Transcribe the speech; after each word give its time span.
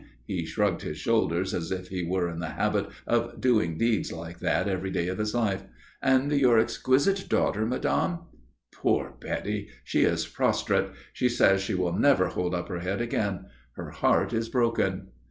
He 0.25 0.47
shrugged 0.47 0.81
his 0.81 0.97
shoulders 0.97 1.53
as 1.53 1.69
if 1.69 1.89
he 1.89 2.03
were 2.03 2.27
in 2.27 2.39
the 2.39 2.49
habit 2.49 2.87
of 3.05 3.39
doing 3.39 3.77
deeds 3.77 4.11
like 4.11 4.39
that 4.39 4.67
every 4.67 4.89
day 4.89 5.07
of 5.09 5.19
his 5.19 5.35
life. 5.35 5.61
"And 6.01 6.31
your 6.31 6.57
exquisite 6.57 7.29
daughter, 7.29 7.67
Madame?" 7.67 8.21
"Poor 8.73 9.13
Betty! 9.21 9.67
She 9.83 10.01
is 10.01 10.25
prostrate. 10.25 10.89
She 11.13 11.29
says 11.29 11.61
she 11.61 11.75
will 11.75 11.93
never 11.93 12.29
hold 12.29 12.55
up 12.55 12.67
her 12.69 12.79
head 12.79 12.99
again. 12.99 13.45
Her 13.73 13.91
heart 13.91 14.33
is 14.33 14.49
broken." 14.49 15.09